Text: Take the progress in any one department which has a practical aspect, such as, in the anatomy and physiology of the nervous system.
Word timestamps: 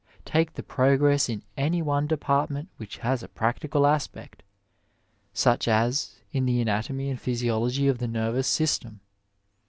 Take 0.25 0.53
the 0.55 0.63
progress 0.63 1.29
in 1.29 1.43
any 1.55 1.83
one 1.83 2.07
department 2.07 2.69
which 2.77 2.97
has 3.05 3.21
a 3.21 3.27
practical 3.27 3.85
aspect, 3.85 4.41
such 5.31 5.67
as, 5.67 6.15
in 6.31 6.47
the 6.47 6.59
anatomy 6.59 7.07
and 7.11 7.21
physiology 7.21 7.87
of 7.87 7.99
the 7.99 8.07
nervous 8.07 8.47
system. 8.47 9.01